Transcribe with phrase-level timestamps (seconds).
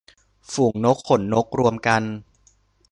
[0.51, 2.03] ฝูงนกขนนก- รวมกัน